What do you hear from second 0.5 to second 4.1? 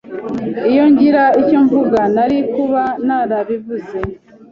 Iyo ngira icyo mvuga, nari kuba narabivuze.